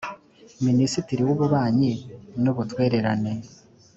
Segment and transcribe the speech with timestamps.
[0.65, 1.93] minisitiri w ububanyi
[2.41, 3.31] n ubutwererana